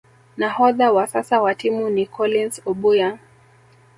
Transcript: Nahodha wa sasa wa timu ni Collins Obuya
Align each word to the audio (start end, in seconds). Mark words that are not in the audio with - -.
Nahodha 0.37 0.91
wa 0.91 1.07
sasa 1.07 1.41
wa 1.41 1.55
timu 1.55 1.89
ni 1.89 2.05
Collins 2.05 2.61
Obuya 2.65 3.17